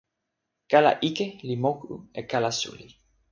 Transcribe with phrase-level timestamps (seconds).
[0.71, 2.87] kala ike li moku e kala suli.